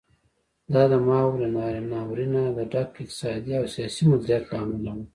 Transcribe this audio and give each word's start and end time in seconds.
دا 0.73 0.83
د 0.91 0.93
ماوو 1.07 1.39
له 1.41 1.47
ناورینه 1.91 2.41
د 2.57 2.59
ډک 2.71 2.89
اقتصادي 3.03 3.53
او 3.59 3.65
سیاسي 3.75 4.03
مدیریت 4.11 4.43
له 4.51 4.57
امله 4.63 4.91
و. 4.95 4.99